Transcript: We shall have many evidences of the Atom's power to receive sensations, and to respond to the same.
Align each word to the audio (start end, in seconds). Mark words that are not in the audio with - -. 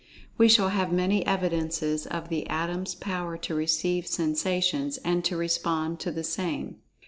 We 0.35 0.49
shall 0.49 0.69
have 0.69 0.91
many 0.91 1.23
evidences 1.27 2.07
of 2.07 2.29
the 2.29 2.49
Atom's 2.49 2.95
power 2.95 3.37
to 3.37 3.53
receive 3.53 4.07
sensations, 4.07 4.97
and 5.05 5.23
to 5.25 5.37
respond 5.37 5.99
to 5.99 6.09
the 6.09 6.23
same. 6.23 6.77